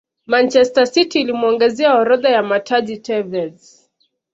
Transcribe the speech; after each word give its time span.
manchester 0.25 0.85
city 0.87 1.21
ilimuongezea 1.21 1.95
orodha 1.97 2.29
ya 2.29 2.43
mataji 2.43 2.97
tevez 2.97 3.89